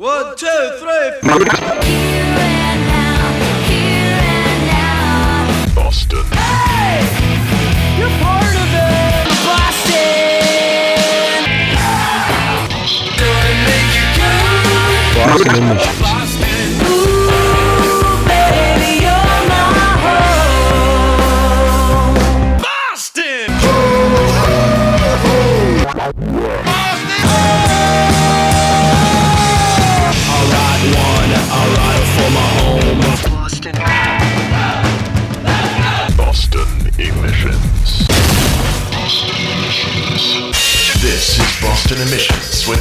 [0.00, 0.46] One, two,
[0.78, 1.10] three.
[5.74, 6.24] Boston.
[15.14, 16.09] Boston emissions.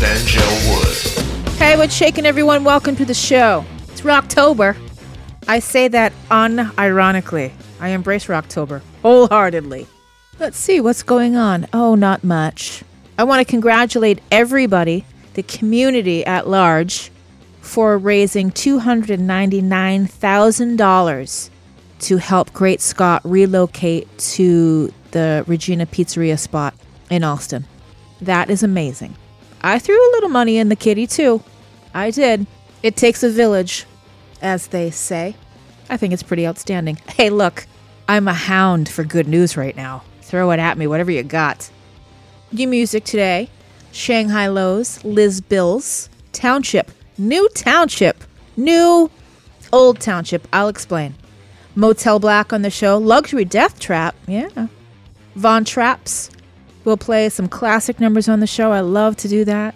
[0.02, 0.98] Anngelle Wood.
[1.58, 2.64] Hey, what's shaking, everyone?
[2.64, 3.66] Welcome to the show.
[3.90, 4.78] It's Rocktober.
[5.48, 7.52] I say that unironically.
[7.82, 9.88] I embrace Rocktober wholeheartedly.
[10.40, 11.68] Let's see what's going on.
[11.74, 12.82] Oh, not much.
[13.18, 17.12] I want to congratulate everybody, the community at large,
[17.60, 21.50] for raising $299,000
[22.00, 26.74] to help Great Scott relocate to the Regina Pizzeria spot
[27.10, 27.66] in Allston.
[28.22, 29.16] That is amazing.
[29.62, 31.44] I threw a little money in the kitty too.
[31.94, 32.46] I did.
[32.82, 33.86] It takes a village,
[34.42, 35.36] as they say.
[35.90, 36.98] I think it's pretty outstanding.
[37.08, 37.66] Hey, look,
[38.08, 40.04] I'm a hound for good news right now.
[40.22, 41.70] Throw it at me, whatever you got.
[42.52, 43.50] New music today
[43.92, 48.24] Shang Hi Los, Liz Bills, Township, New Township,
[48.56, 49.10] New
[49.74, 50.48] Old Township.
[50.54, 51.16] I'll explain.
[51.76, 54.68] Motel Black on the show, Luxury Deathtrap, yeah.
[55.36, 56.30] Von Traps.
[56.86, 58.72] We'll play some classic numbers on the show.
[58.72, 59.76] I love to do that.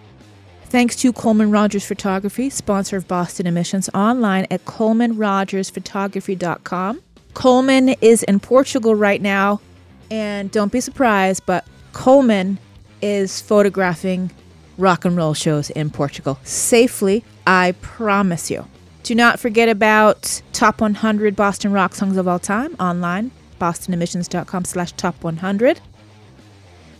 [0.65, 7.01] Thanks to Coleman Rogers Photography, sponsor of Boston Emissions, online at colemanrogersphotography.com.
[7.35, 9.61] Coleman is in Portugal right now,
[10.09, 12.57] and don't be surprised, but Coleman
[13.01, 14.31] is photographing
[14.77, 18.65] rock and roll shows in Portugal safely, I promise you.
[19.03, 23.29] Do not forget about top 100 Boston rock songs of all time online,
[23.59, 25.79] bostonemissions.com slash top 100.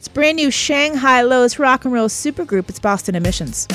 [0.03, 2.67] It's brand new Shang Hi Los rock and roll supergroup.
[2.67, 3.69] It's Boston Emissions.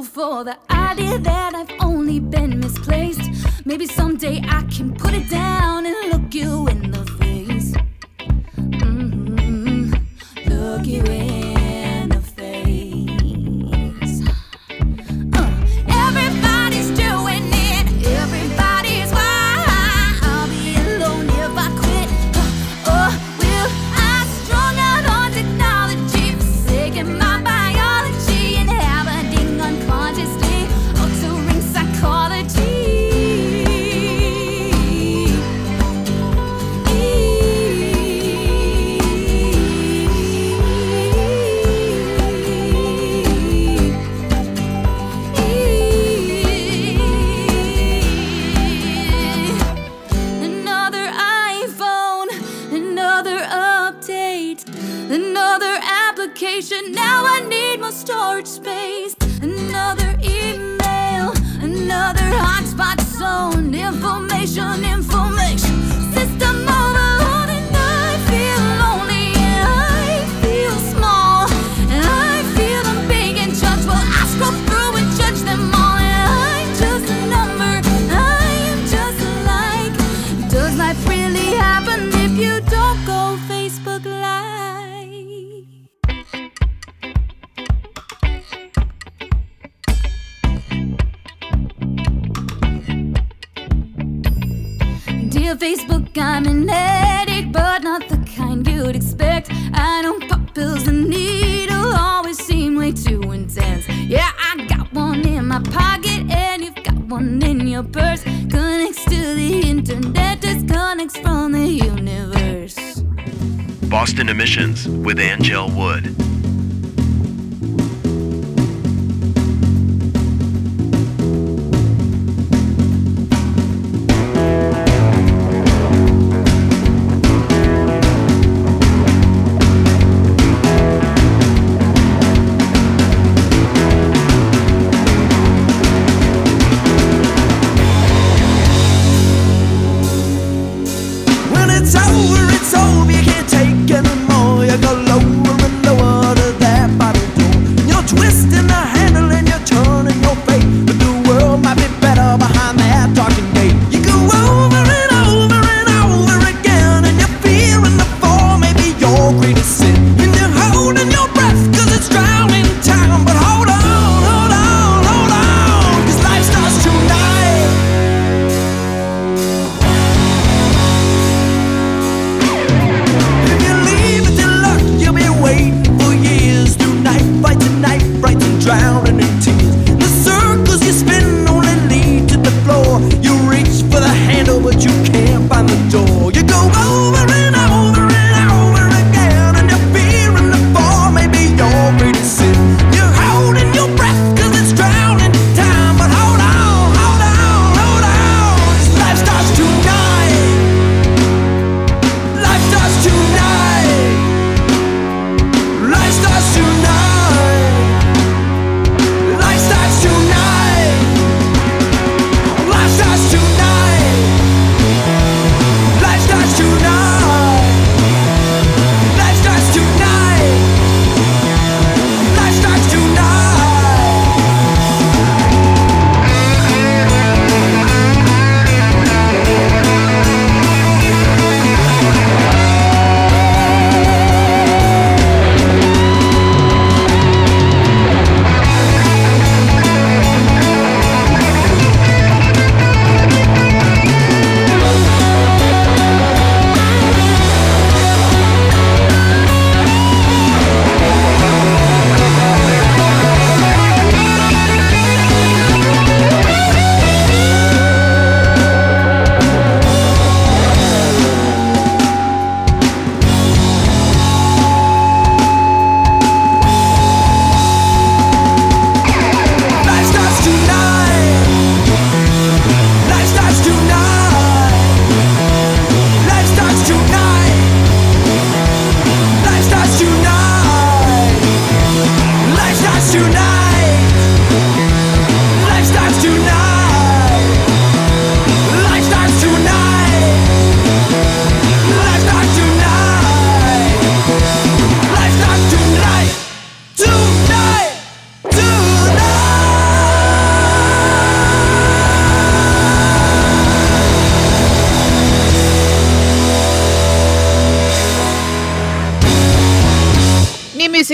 [0.00, 3.20] grateful for the idea that I've only been misplaced.
[3.66, 7.74] Maybe someday I can put it down and look you in the face.
[8.56, 9.92] Mm-hmm.
[10.48, 11.39] Look you in.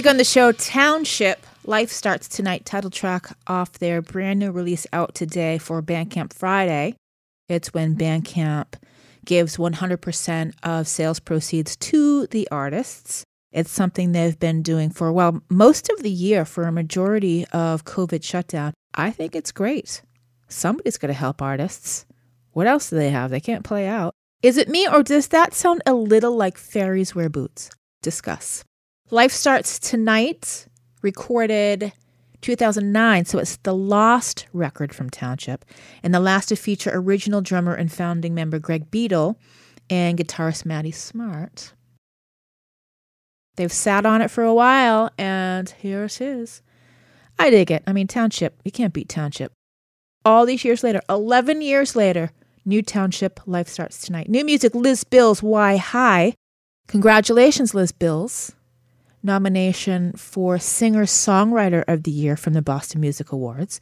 [0.06, 1.44] On the show Township.
[1.64, 2.64] Life starts tonight.
[2.64, 6.94] Title track off their brand new release out today for Bandcamp Friday.
[7.48, 8.74] It's when Bandcamp
[9.24, 13.24] gives 100% of sales proceeds to the artists.
[13.50, 17.84] It's something they've been doing for, well, most of the year for a majority of
[17.84, 18.74] COVID shutdown.
[18.94, 20.02] I think it's great.
[20.48, 22.06] Somebody's going to help artists.
[22.52, 23.30] What else do they have?
[23.30, 24.14] They can't play out.
[24.42, 27.70] Is it me or does that sound a little like fairies wear boots?
[28.02, 28.62] Discuss.
[29.10, 30.66] Life starts tonight,
[31.00, 31.92] recorded
[32.40, 35.64] 2009, so it's the lost record from Township,
[36.02, 39.38] and the last to feature original drummer and founding member Greg Beadle
[39.88, 41.72] and guitarist Maddie Smart.
[43.54, 46.62] They've sat on it for a while, and here it is.
[47.38, 47.84] I dig it.
[47.86, 49.52] I mean, Township, you can't beat Township.
[50.24, 52.32] All these years later, 11 years later,
[52.64, 54.28] new Township life starts tonight.
[54.28, 56.34] New music, Liz Bills, Why High.
[56.88, 58.55] Congratulations, Liz Bills.
[59.26, 63.80] Nomination for Singer Songwriter of the Year from the Boston Music Awards.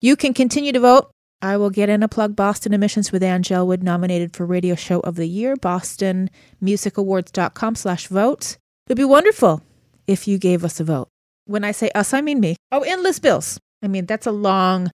[0.00, 1.12] You can continue to vote.
[1.40, 5.00] I will get in a plug Boston Emissions with Anngelle Wood nominated for Radio Show
[5.00, 8.56] of the Year, bostonmusicawards.com slash vote.
[8.86, 9.60] It would be wonderful
[10.06, 11.08] if you gave us a vote.
[11.44, 12.56] When I say us, I mean me.
[12.72, 13.60] Oh, endless Bills.
[13.82, 14.90] I mean, that's a long,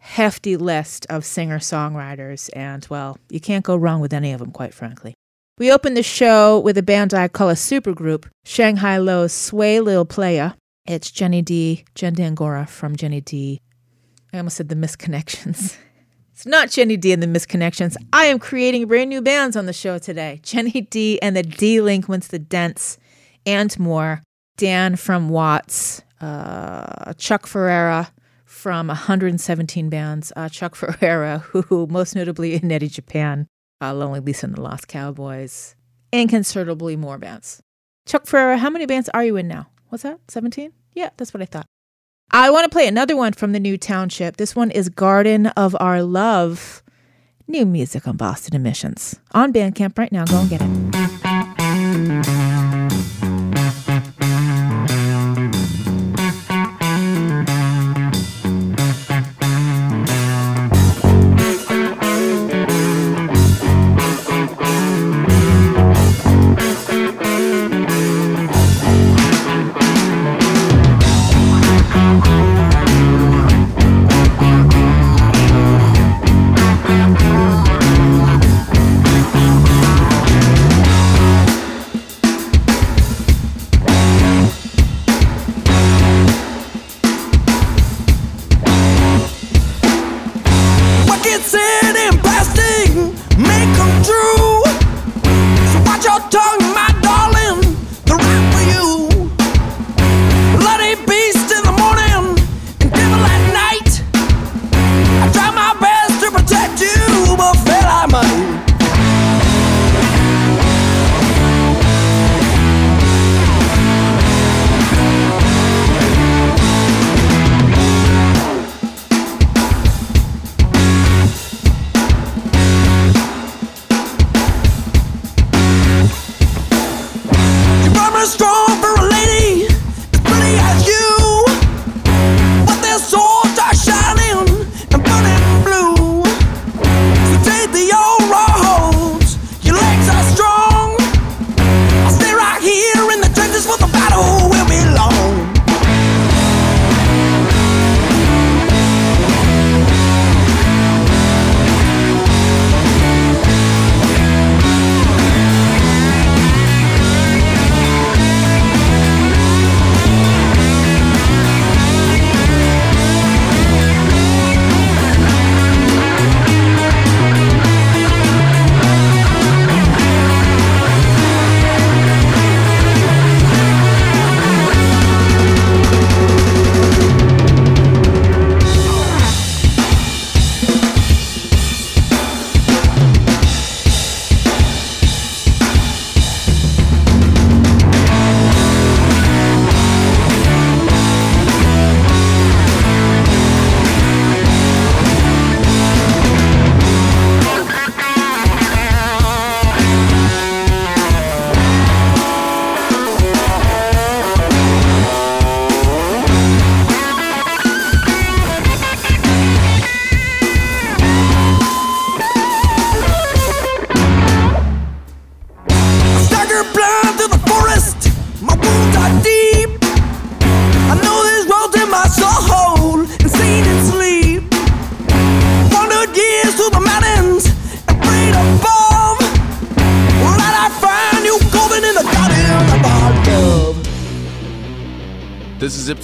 [0.00, 4.50] hefty list of singer songwriters, and well, you can't go wrong with any of them,
[4.50, 5.14] quite frankly.
[5.60, 9.78] We opened the show with a band I call a supergroup, Shang Hi Lo's Sway
[9.80, 10.54] Lil Playa.
[10.86, 13.60] It's Jenny Dee, Jen D'Angora from Jenny Dee.
[14.32, 15.76] I almost said the Misconnections.
[16.32, 17.96] It's not Jenny Dee and the Misconnections.
[18.14, 20.40] I am creating brand new bands on the show today.
[20.42, 22.96] Jenny Dee and the D Link, Delinquents, the Dents,
[23.44, 24.22] and more.
[24.56, 28.10] Dan from Watts, uh, Chuck Ferreira
[28.46, 30.32] from 117 bands.
[30.34, 33.46] Uh, Chuck Ferreira, who most notably in Eddie Japan,
[33.80, 35.74] uh, Lonely Lisa and the Lost Cowboys,
[36.12, 37.62] and considerably more bands.
[38.06, 39.68] Chuck Ferreira, how many bands are you in now?
[39.88, 40.20] What's that?
[40.28, 40.72] 17?
[40.94, 41.66] Yeah, that's what I thought.
[42.32, 44.36] I want to play another one from the new township.
[44.36, 46.82] This one is Garden of Our Love.
[47.48, 49.18] New music on Boston Emissions.
[49.32, 50.24] On Bandcamp right now.
[50.24, 52.59] Go and get it.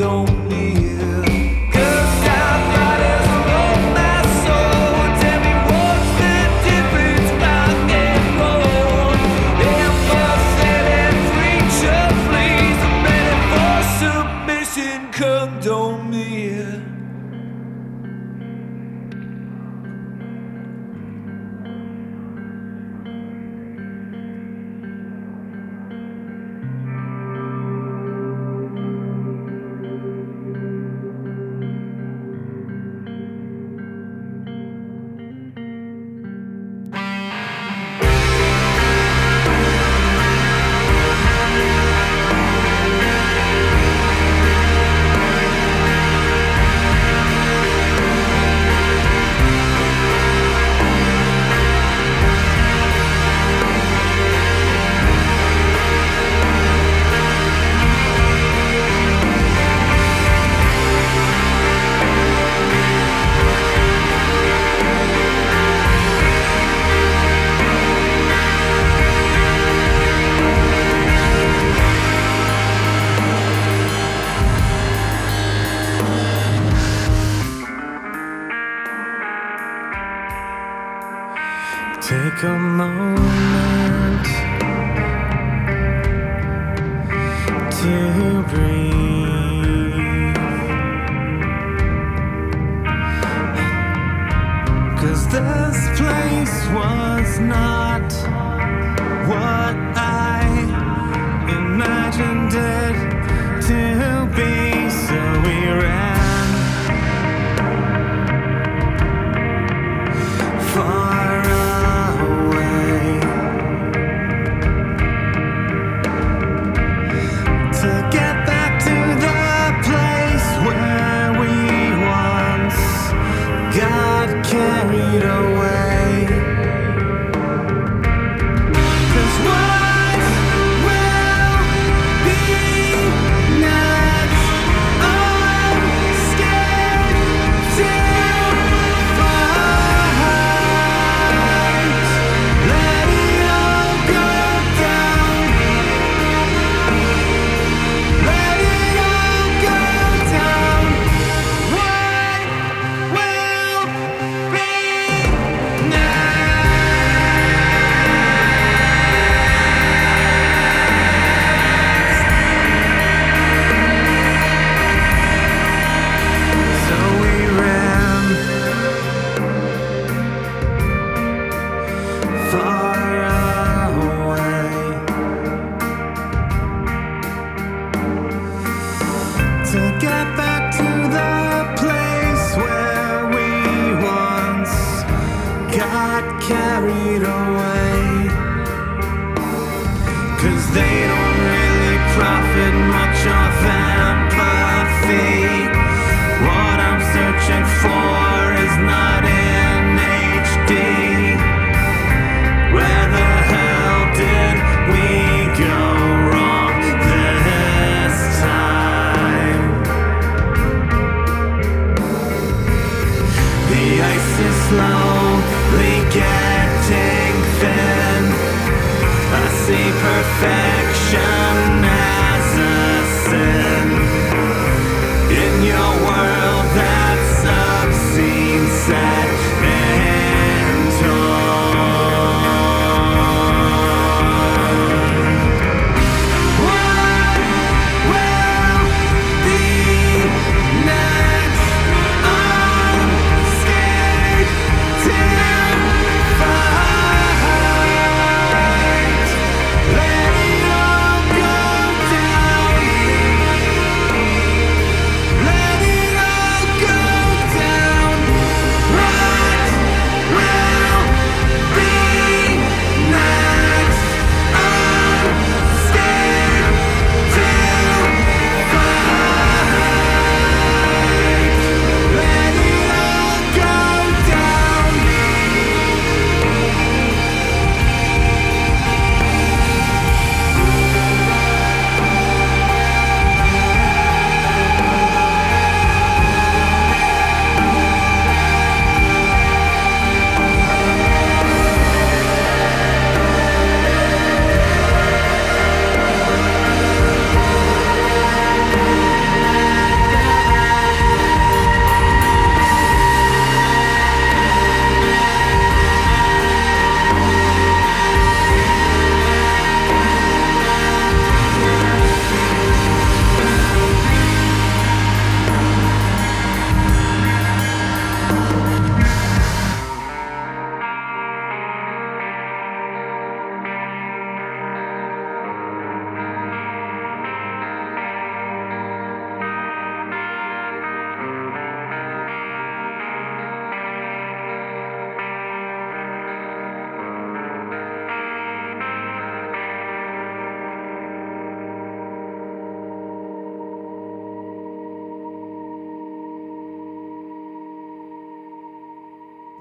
[0.00, 0.39] don't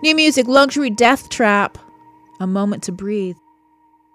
[0.09, 1.75] New music, Luxury Deathtrap,
[2.39, 3.37] A Moment to Breathe.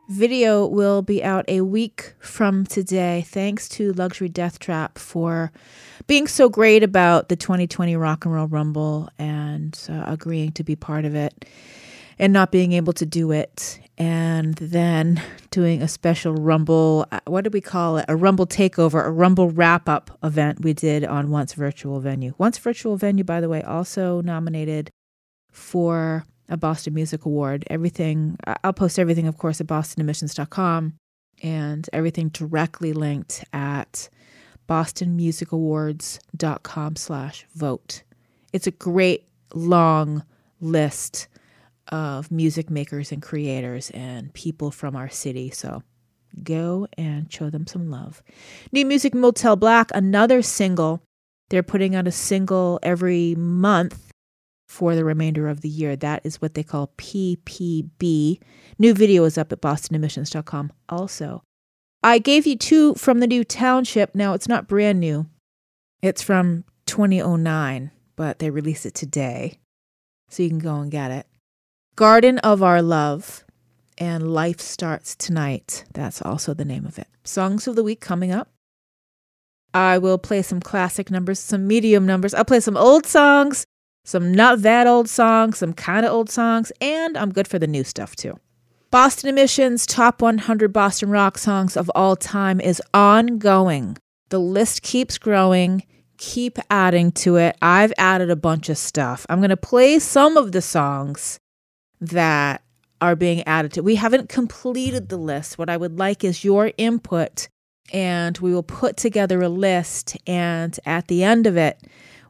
[0.08, 3.24] Video will be out a week from today.
[3.28, 5.52] Thanks to Luxury Deathtrap for
[6.08, 10.74] being so great about the 2020 Rock and Roll Rumble and uh, agreeing to be
[10.74, 11.44] part of it
[12.18, 13.78] and not being able to do it.
[13.96, 18.06] And then doing a special Rumble, uh, what did we call it?
[18.08, 22.34] A Rumble takeover, a Rumble wrap up event we did on Once Virtual Venue.
[22.36, 24.90] Once Virtual Venue, by the way, also nominated
[25.54, 27.64] for a Boston Music Award.
[27.70, 30.94] Everything, I'll post everything, of course, at bostonemissions.com
[31.42, 34.08] and everything directly linked at
[34.68, 38.02] bostonmusicawards.com slash vote.
[38.52, 40.24] It's a great long
[40.60, 41.28] list
[41.88, 45.50] of music makers and creators and people from our city.
[45.50, 45.82] So
[46.42, 48.22] go and show them some love.
[48.72, 51.02] New music Motel Black, another single.
[51.50, 54.13] They're putting out a single every month
[54.74, 55.94] for the remainder of the year.
[55.94, 58.40] That is what they call PPB.
[58.76, 61.44] New video is up at bostonemissions.com also.
[62.02, 64.14] I gave you two from the new township.
[64.14, 65.26] Now, it's not brand new,
[66.02, 69.60] it's from 2009, but they released it today.
[70.28, 71.26] So you can go and get it.
[71.94, 73.44] Garden of Our Love
[73.96, 75.84] and Life Starts Tonight.
[75.94, 77.06] That's also the name of it.
[77.22, 78.50] Songs of the week coming up.
[79.72, 82.34] I will play some classic numbers, some medium numbers.
[82.34, 83.64] I'll play some old songs,
[84.04, 87.66] some not that old songs, some kind of old songs, and I'm good for the
[87.66, 88.38] new stuff too.
[88.90, 93.96] Boston Emissions Top 100 Boston Rock Songs of All Time is ongoing.
[94.28, 95.84] The list keeps growing.
[96.16, 97.56] Keep adding to it.
[97.60, 99.26] I've added a bunch of stuff.
[99.28, 101.40] I'm going to play some of the songs
[102.00, 102.62] that
[103.00, 103.82] are being added to.
[103.82, 105.58] We haven't completed the list.
[105.58, 107.48] What I would like is your input,
[107.92, 110.16] and we will put together a list.
[110.26, 111.80] And at the end of it,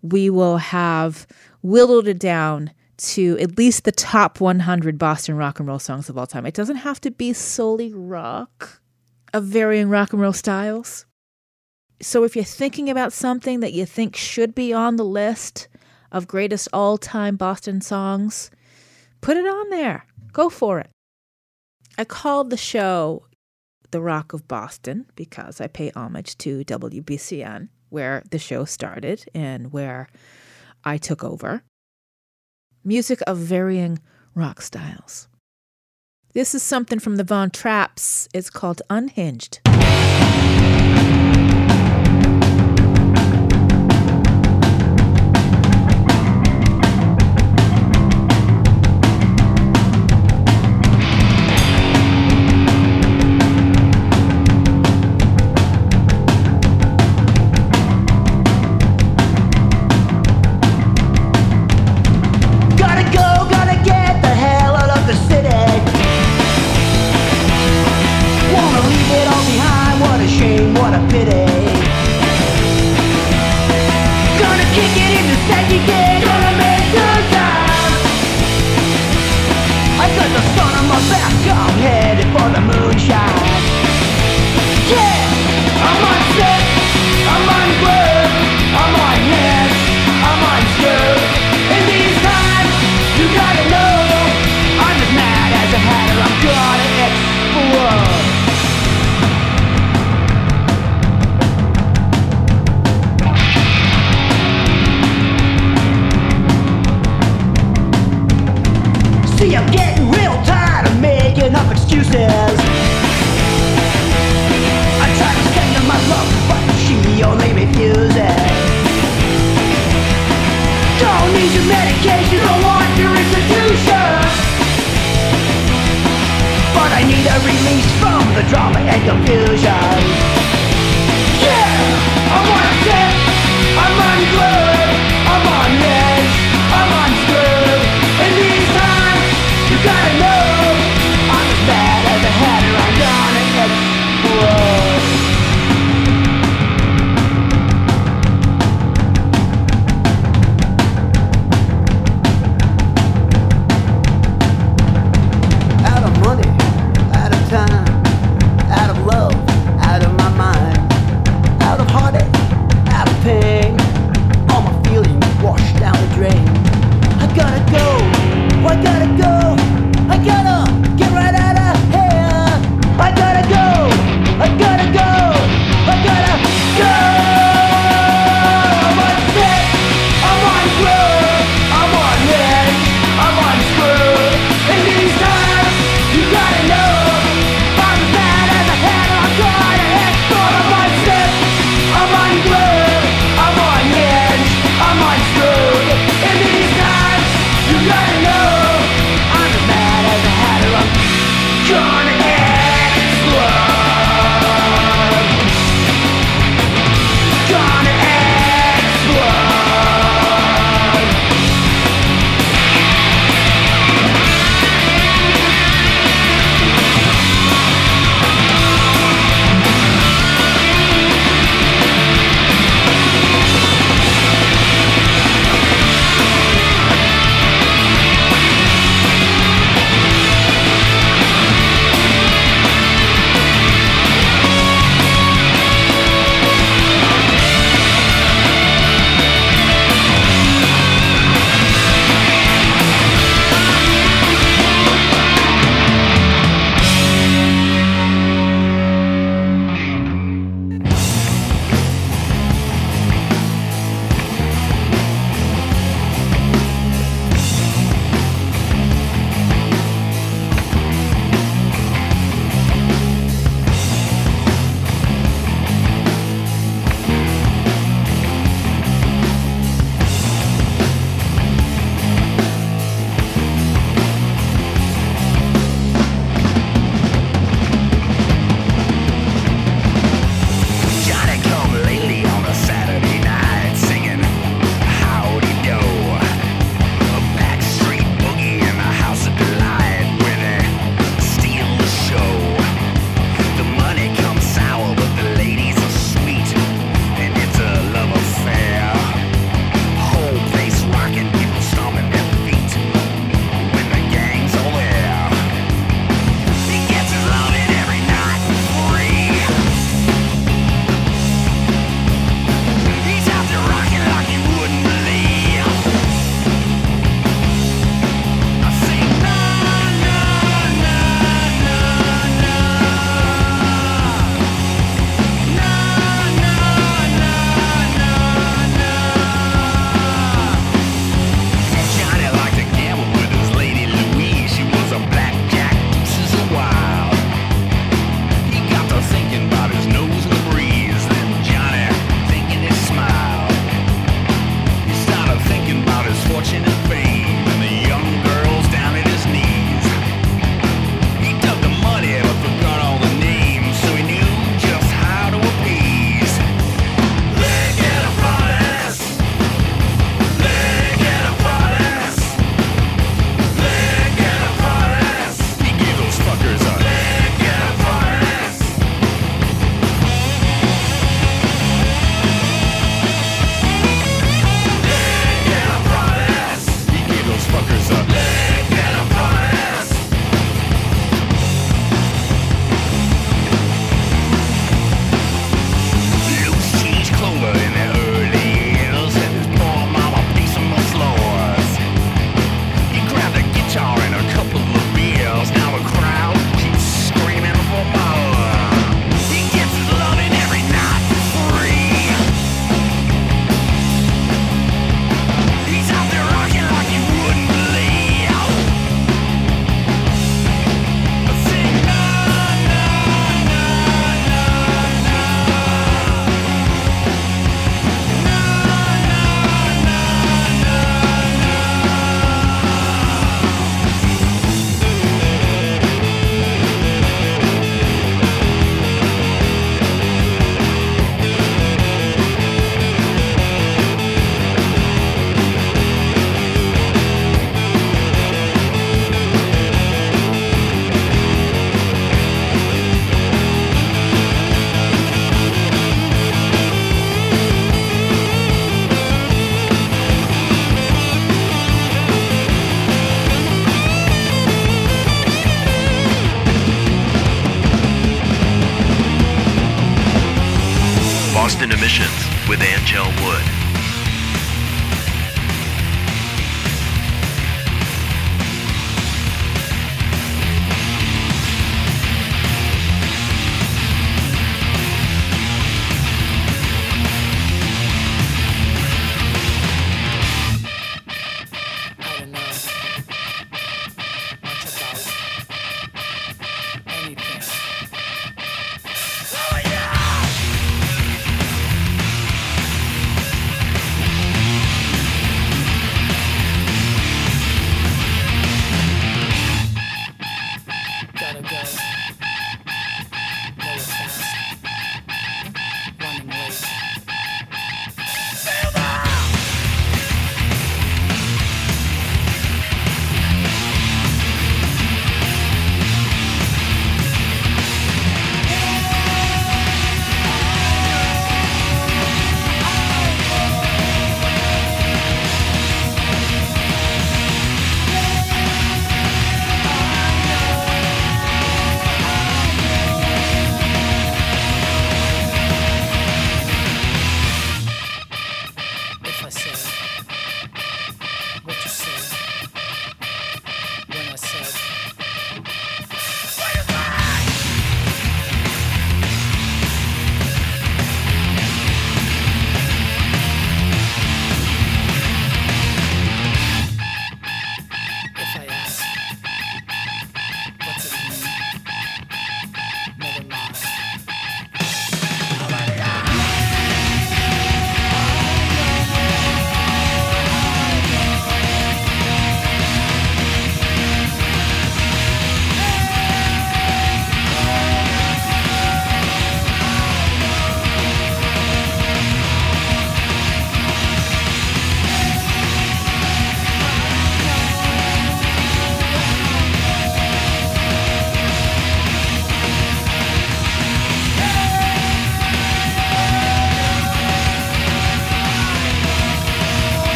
[0.00, 1.26] we will have
[1.62, 6.18] whittled it down to at least the top 100 Boston rock and roll songs of
[6.18, 6.46] all time.
[6.46, 8.80] It doesn't have to be solely rock,
[9.32, 11.06] of varying rock and roll styles.
[12.00, 15.68] So if you're thinking about something that you think should be on the list
[16.10, 18.50] of greatest all time Boston songs,
[19.20, 20.06] put it on there.
[20.32, 20.90] Go for it.
[21.98, 23.26] I called the show
[23.90, 29.72] The Rock of Boston because I pay homage to WBCN, where the show started and
[29.72, 30.08] where
[30.84, 31.62] I took over.
[32.84, 33.98] Music of varying
[34.34, 35.28] rock styles.
[36.34, 38.28] This is something from the Von Traps.
[38.32, 39.60] It's called Unhinged.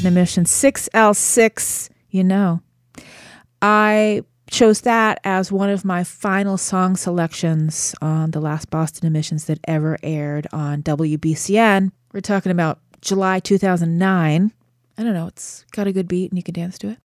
[0.00, 2.62] Boston Emission 6L6, you know.
[3.60, 9.44] I chose that as one of my final song selections on the last Boston Emissions
[9.44, 11.92] that ever aired on WBCN.
[12.14, 14.52] We're talking about July 2009.
[14.96, 16.98] I don't know, it's got a good beat and you can dance to it.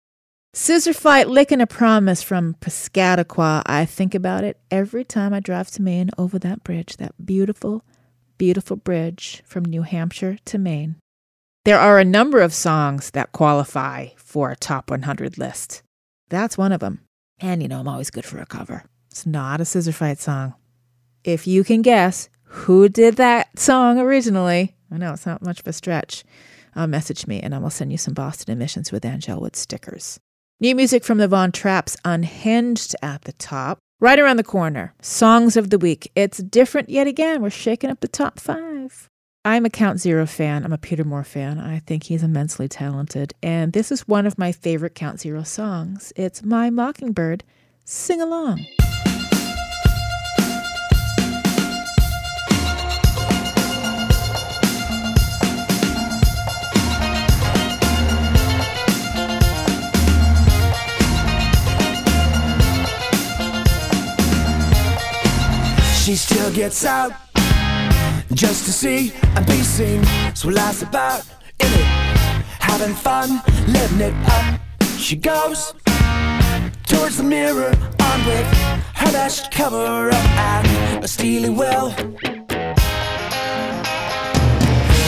[0.53, 3.63] Scissorfight Licking a Promise from Piscataqua.
[3.65, 7.83] I think about it every time I drive to Maine over that bridge, that beautiful,
[8.37, 10.95] beautiful bridge from New Hampshire to Maine.
[11.65, 15.81] There are a number of songs that qualify for a top 100 list.
[16.29, 17.01] That's one of them.
[17.39, 18.83] And you know, I'm always good for a cover.
[19.09, 20.53] It's not a Scissorfight song.
[21.23, 25.65] If you can guess who did that song originally, I know it's not much of
[25.65, 26.23] a stretch,
[26.75, 30.19] uh, message me and I will send you some Boston Emissions with Anngelle Wood stickers.
[30.59, 33.79] New music from the Von Traps, Unhinged at the top.
[33.99, 36.11] Right around the corner, Songs of the Week.
[36.13, 37.41] It's different yet again.
[37.41, 39.09] We're shaking up the top five.
[39.47, 40.65] I'm a Count Zero fan.
[40.65, 41.59] I'm a Peter Moore fan.
[41.59, 43.35] I think he's immensely talented.
[43.43, 46.11] And this is one of my favorite Count Zero songs.
[46.15, 47.43] It's My Mockingbird.
[47.83, 48.65] Sing along.
[66.03, 67.11] She still gets out
[68.33, 70.03] just to see and be seen.
[70.33, 71.21] So life's about
[71.59, 71.87] in it,
[72.59, 74.59] having fun, living it up.
[74.97, 75.73] She goes
[76.87, 78.47] towards the mirror, on with
[78.95, 81.91] her best cover up and a steely will.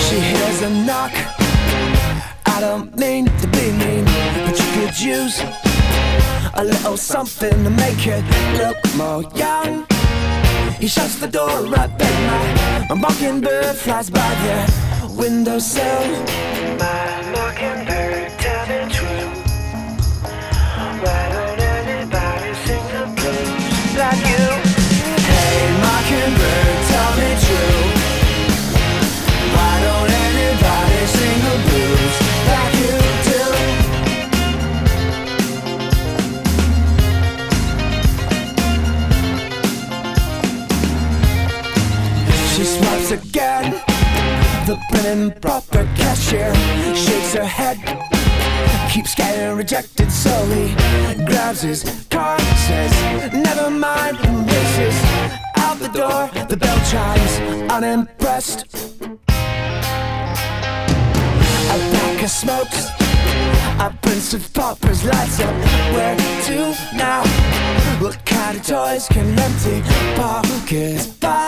[0.07, 1.13] She hears a knock.
[2.45, 4.05] I don't mean to be mean,
[4.45, 5.41] but you could use
[6.53, 8.24] a little something to make it
[8.57, 9.86] look more young.
[10.80, 12.90] He shuts the door right back.
[12.90, 16.02] My, mockingbird flies by the windowsill.
[16.78, 19.32] My mockingbird telling true.
[21.02, 21.37] Right
[47.74, 48.91] head.
[48.91, 50.74] Keeps getting rejected slowly.
[51.26, 52.91] Grabs his card, says,
[53.34, 54.95] Never mind, and races
[55.55, 56.30] out the door.
[56.47, 58.65] The bell chimes, unimpressed.
[61.74, 62.89] A pack of smokes.
[63.80, 65.53] A prince of paupers lights up.
[65.93, 66.15] Where
[66.47, 67.24] to now?
[67.99, 69.82] What kind of toys can empty
[70.15, 71.47] pockets buy?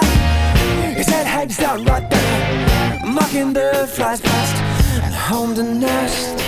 [0.95, 3.05] His head hangs down right there.
[3.05, 4.78] mocking the flies past
[5.29, 6.38] home to nest.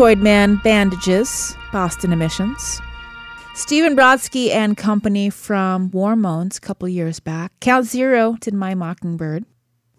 [0.00, 2.80] Man Bandages, Boston Emissions.
[3.54, 7.52] Stephen Brodsky and Company from War Moans a couple years back.
[7.60, 9.44] Count Zero did My Mockingbird.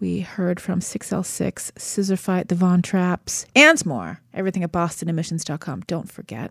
[0.00, 4.20] We heard from 6L6, Scissorfight, The Von Traps, and more.
[4.34, 5.82] Everything at bostonemissions.com.
[5.86, 6.50] Don't forget.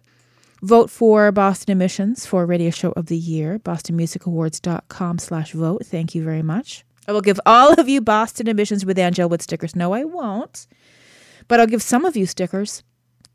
[0.62, 5.86] Vote for Boston Emissions for Radio Show of the Year, bostonmusicawards.com slash vote.
[5.86, 6.86] Thank you very much.
[7.06, 9.76] I will give all of you Boston Emissions with Anngelle Wood stickers.
[9.76, 10.68] No, I won't.
[11.50, 12.84] But I'll give some of you stickers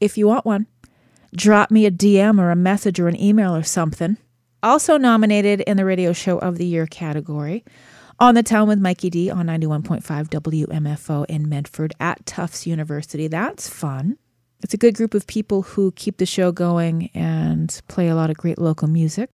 [0.01, 0.67] if you want one.
[1.35, 4.17] Drop me a DM or a message or an email or something.
[4.63, 7.65] Also nominated in the Radio Show of the Year category.
[8.19, 13.29] On the Town with Mikey D on 91.5 WMFO in Medford at Tufts University.
[13.29, 14.17] That's fun.
[14.63, 18.31] It's a good group of people who keep the show going and play a lot
[18.31, 19.29] of great local music.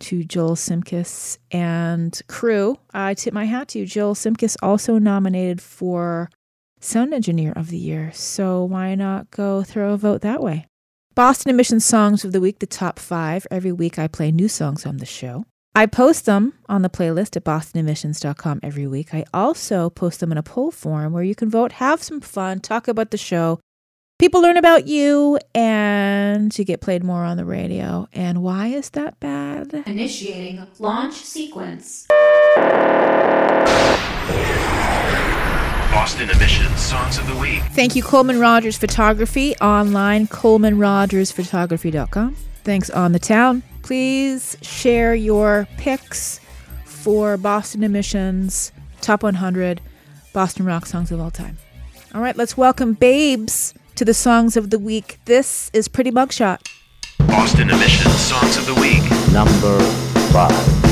[0.00, 3.86] To Joel Simkis and crew, I tip my hat to you.
[3.86, 6.30] Joel Simkis also nominated for
[6.80, 10.66] Sound Engineer of the Year, so why not go throw a vote that way?
[11.14, 13.46] Boston Emissions Songs of the Week, the top five.
[13.50, 15.44] Every week I play new songs on the show.
[15.74, 19.12] I post them on the playlist at bostonemissions.com every week.
[19.12, 22.60] I also post them in a poll form where you can vote, have some fun,
[22.60, 23.58] talk about the show.
[24.18, 28.08] People learn about you and you get played more on the radio.
[28.12, 29.74] And why is that bad?
[29.86, 32.06] Initiating launch sequence.
[35.90, 37.60] Boston Emissions Songs of the Week.
[37.72, 42.36] Thank you, Coleman Rogers Photography online, colemanrogersphotography.com.
[42.64, 43.62] Thanks, On the Town.
[43.82, 46.40] Please share your picks
[46.84, 49.80] for Boston Emissions Top 100
[50.32, 51.56] Boston Rock Songs of All Time.
[52.14, 55.18] All right, let's welcome Baabes to the Songs of the Week.
[55.24, 56.60] This is Pretty Mugshot.
[57.18, 59.02] Boston Emissions Songs of the Week.
[59.32, 59.80] Number
[60.32, 60.87] five.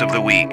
[0.00, 0.47] of the week.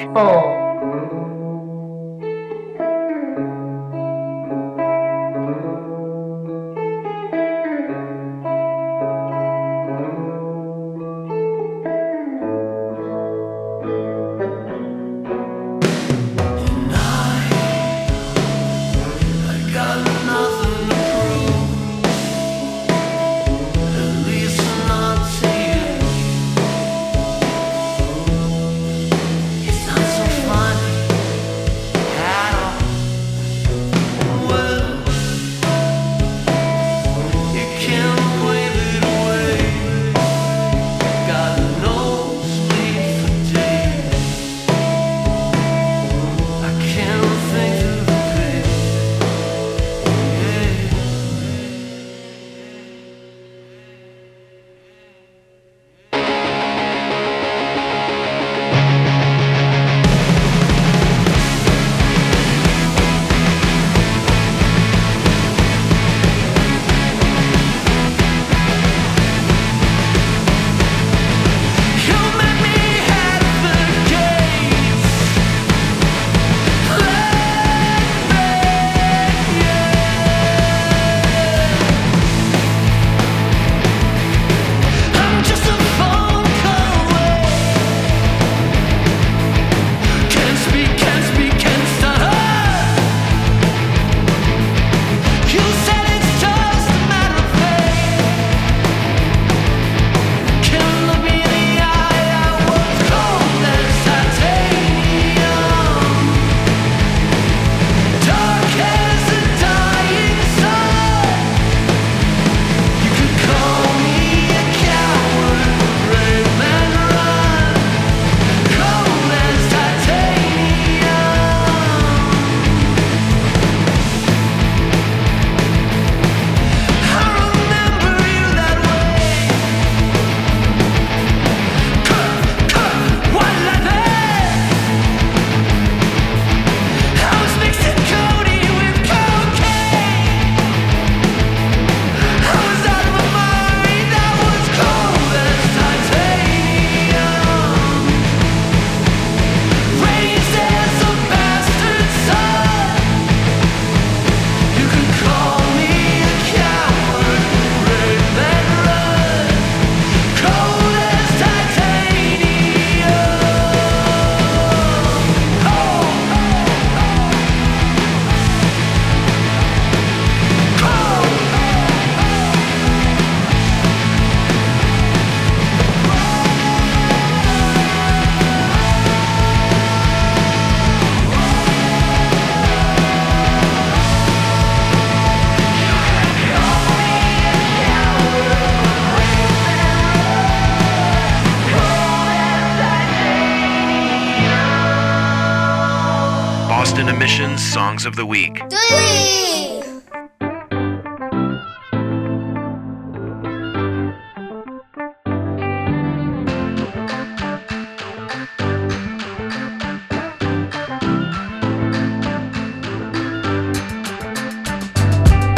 [198.16, 198.61] the week.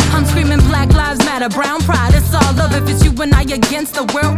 [0.10, 2.14] I'm screaming Black Lives Matter, Brown Pride.
[2.16, 4.37] It's all love if it's you and I against the world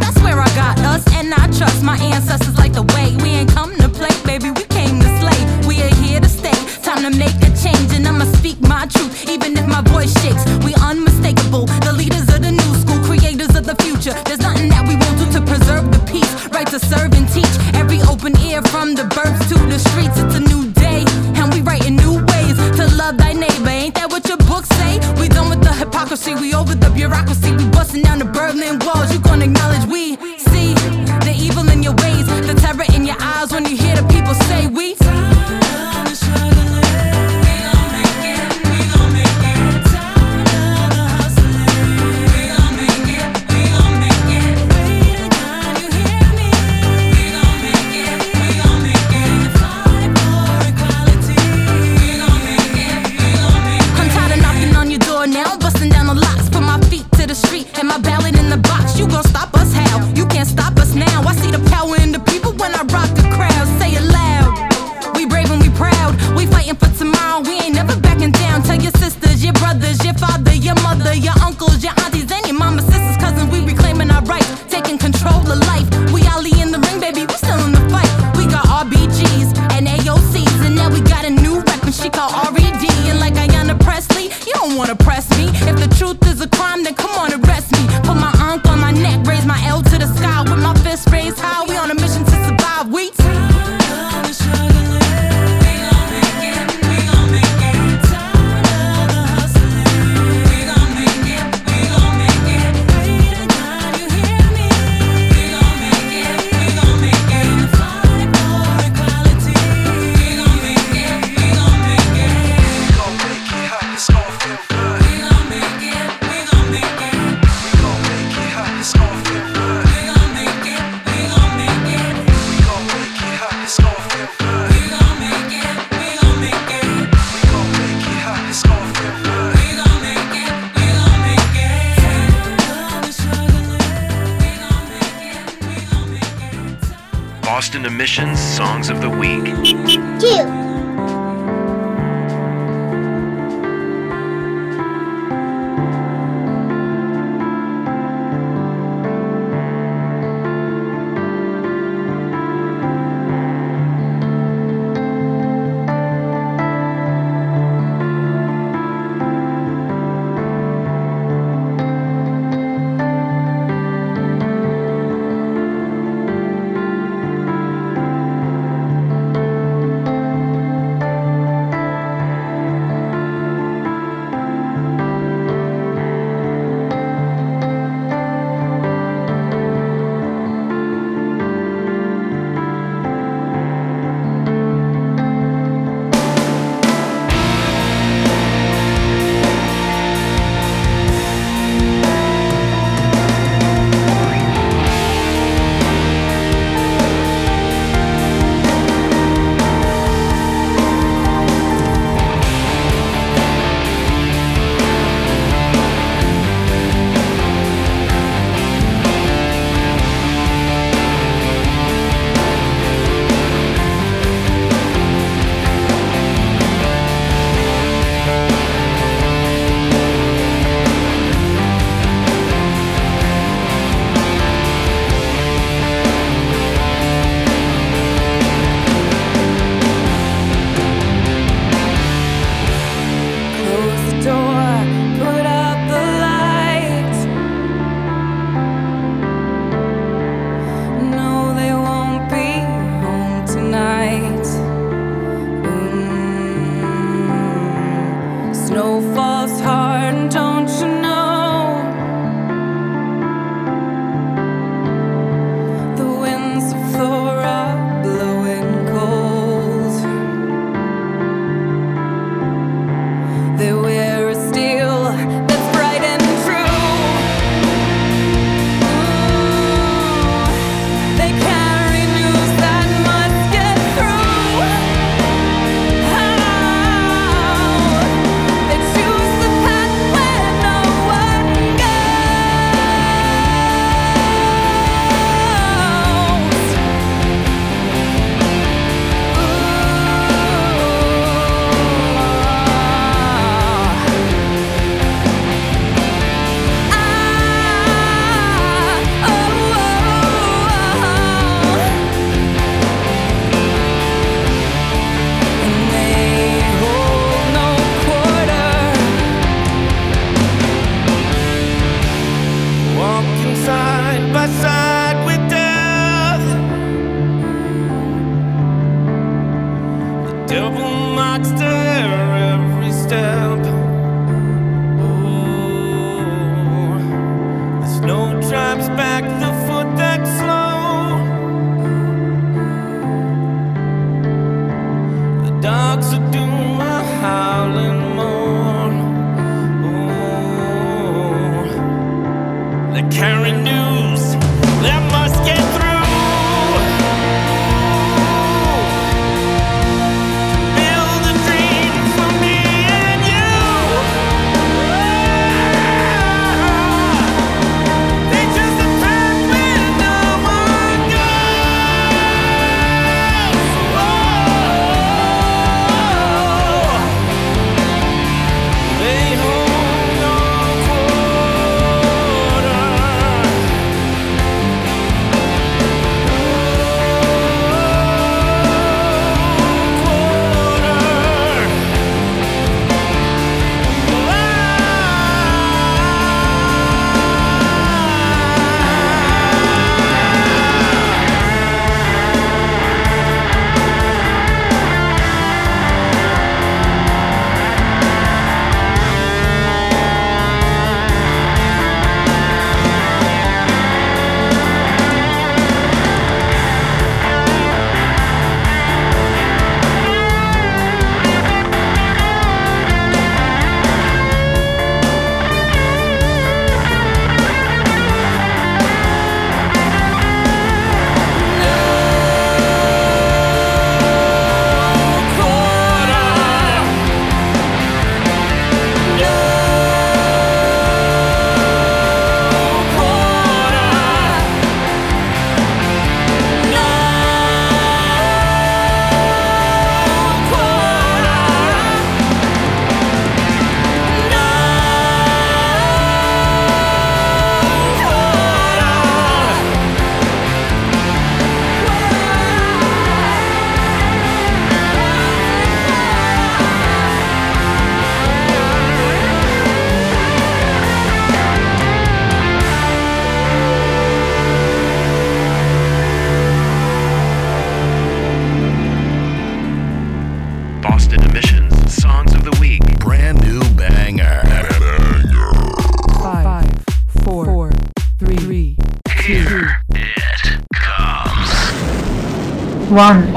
[483.00, 483.29] One.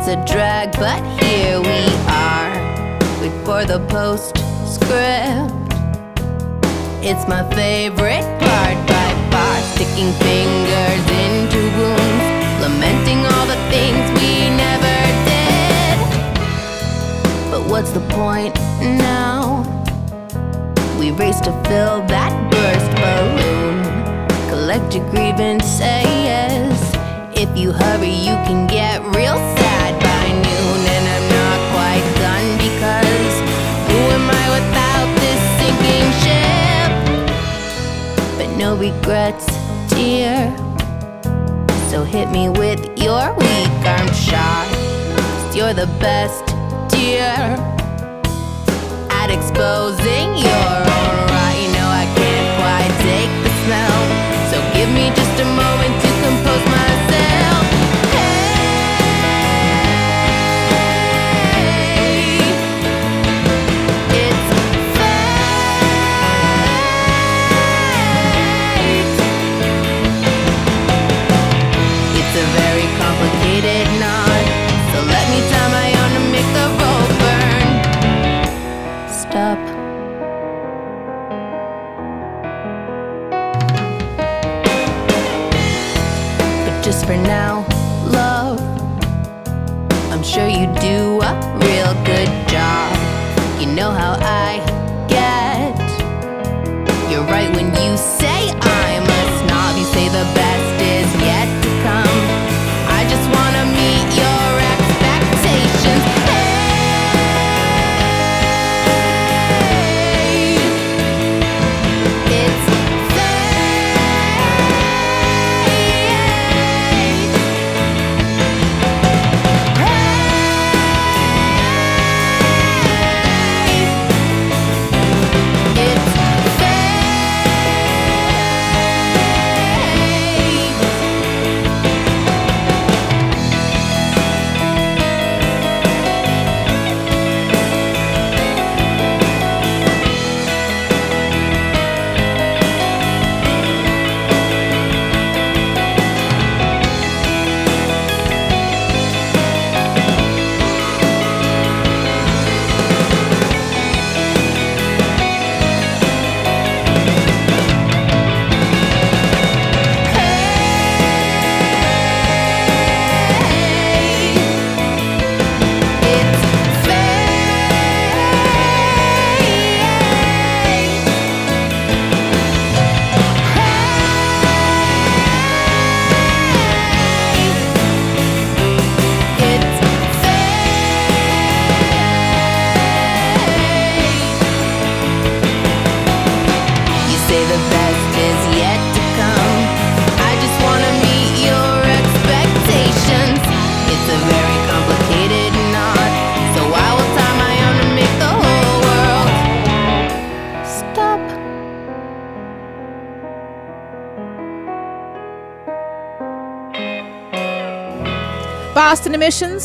[0.00, 2.52] It's a drag, but here we are.
[3.20, 5.52] Wait for the postscript.
[7.04, 9.56] It's my favorite part by far.
[9.74, 12.24] Sticking fingers into wounds,
[12.64, 14.96] lamenting all the things we never
[15.28, 15.98] did.
[17.50, 19.64] But what's the point now?
[20.98, 23.84] We race to fill that burst balloon.
[24.48, 26.78] Collect your grievances.
[27.34, 29.69] If you hurry, you can get real sad
[34.54, 36.90] without this sinking ship?
[38.38, 39.46] But no regrets,
[39.88, 40.54] dear.
[41.90, 44.68] So hit me with your weak arm shot.
[45.54, 46.44] you you're the best,
[46.88, 47.70] dear
[49.20, 51.54] at exposing your own rot.
[51.60, 53.98] You know I can't quite take the smell.
[54.50, 57.39] So give me just a moment to compose myself.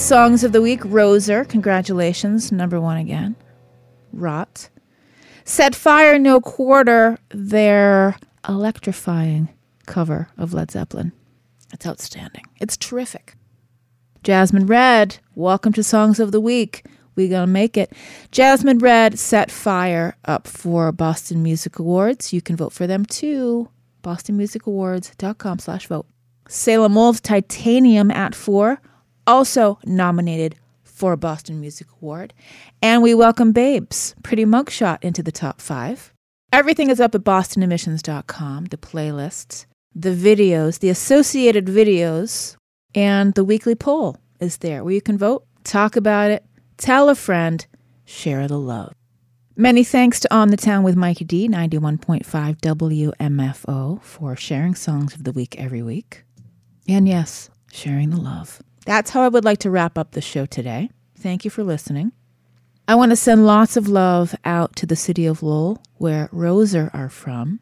[0.05, 3.35] Songs of the Week, RoseR, congratulations, number one again.
[4.13, 4.69] Rot.
[5.45, 8.15] Set Fire No Quarter, their
[8.47, 9.49] electrifying
[9.87, 11.11] cover of Led Zeppelin.
[11.73, 12.45] It's outstanding.
[12.61, 13.33] It's terrific.
[14.23, 16.85] Jazzmyn RED, welcome to Songs of the Week.
[17.15, 17.91] We gonna make it.
[18.31, 22.31] Jazzmyn RED set fire up for Boston Music Awards.
[22.31, 23.69] You can vote for them too.
[24.03, 26.05] BostonMusicAwards.com slash vote.
[26.47, 28.79] Salem Wolves Titanium at four,
[29.27, 32.33] also nominated for a Boston Music Award.
[32.81, 36.13] And we welcome Baabes, Pretty Mugshot, into the top five.
[36.51, 42.55] Everything is up at bostonemissions.com, the playlists, the videos, the associated videos,
[42.93, 46.45] and the weekly poll is there where you can vote, talk about it,
[46.77, 47.65] tell a friend,
[48.05, 48.93] share the love.
[49.57, 52.25] Many thanks to On the Town with Mikey D, 91.5
[52.59, 56.23] WMFO, for sharing songs of the week every week.
[56.87, 58.61] And yes, sharing the love.
[58.85, 60.89] That's how I would like to wrap up the show today.
[61.17, 62.11] Thank you for listening.
[62.87, 66.93] I want to send lots of love out to the city of Lowell, where RoseR
[66.93, 67.59] are from.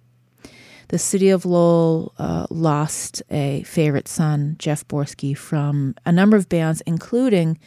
[0.90, 6.50] The city of Lowell uh, lost a favorite son, Jeff Borsky, from a number of
[6.50, 7.58] bands, including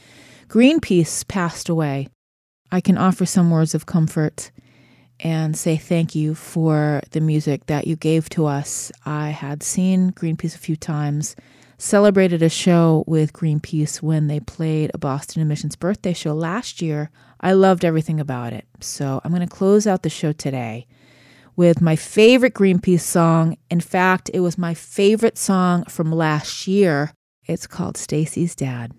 [0.48, 2.08] Green Piece passed away.
[2.70, 4.50] I can offer some words of comfort
[5.20, 8.92] and say thank you for the music that you gave to us.
[9.06, 11.36] I had seen Green Piece a few times,
[11.78, 16.80] celebrated a show with Green Piece when they played a Boston Emissions birthday show last
[16.80, 17.10] year.
[17.40, 18.66] I loved everything about it.
[18.80, 20.86] So I'm going to close out the show today
[21.54, 23.56] with my favorite Green Piece song.
[23.70, 27.12] In fact, it was my favorite song from last year.
[27.46, 28.92] It's called Stacy's Dad.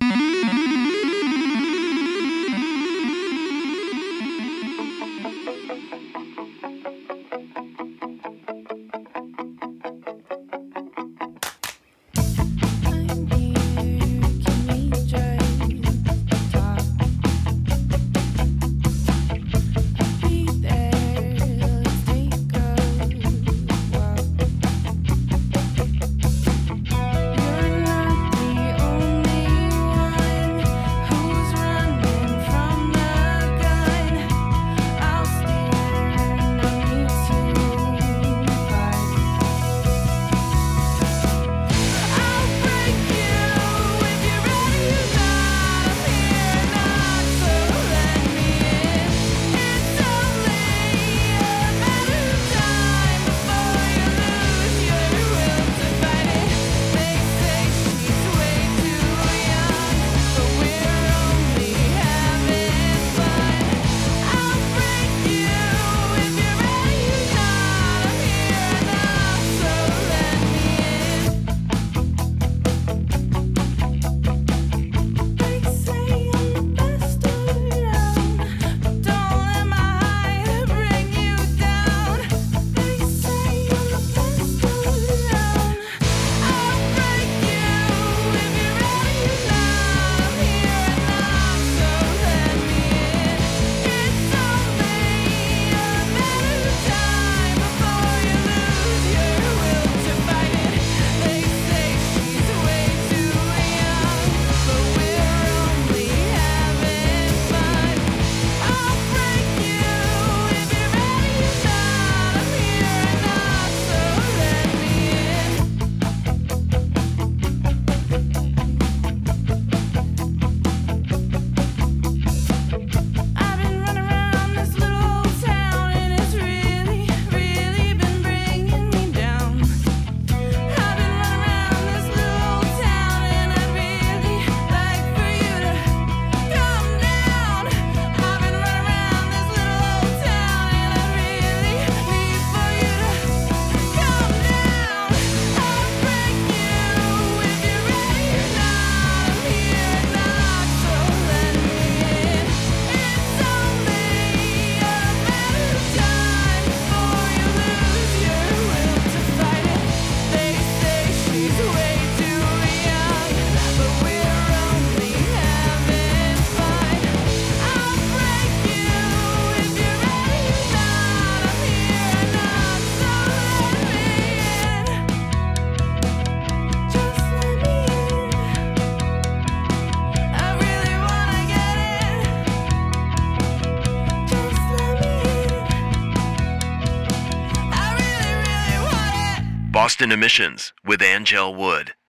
[190.11, 191.93] Emissions with Anngelle Wood.